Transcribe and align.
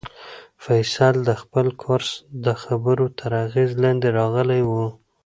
فیصل 0.63 1.15
د 1.29 1.31
خپل 1.41 1.67
کورس 1.83 2.11
د 2.45 2.47
خبرو 2.63 3.05
تر 3.19 3.31
اغېز 3.45 3.71
لاندې 3.83 4.07
راغلی 4.19 4.61
و. 4.69 4.71